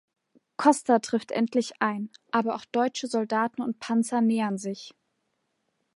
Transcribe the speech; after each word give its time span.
Costa 0.57 0.97
trifft 0.97 1.29
endlich 1.29 1.73
ein, 1.79 2.09
aber 2.31 2.55
auch 2.55 2.65
deutsche 2.65 3.05
Soldaten 3.05 3.61
und 3.61 3.79
Panzer 3.79 4.19
nähern 4.19 4.57
sich. 4.57 4.95